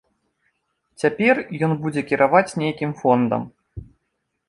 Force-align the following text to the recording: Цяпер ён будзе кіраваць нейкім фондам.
Цяпер 1.03 1.43
ён 1.69 1.77
будзе 1.85 2.01
кіраваць 2.09 2.55
нейкім 2.65 2.91
фондам. 3.03 3.41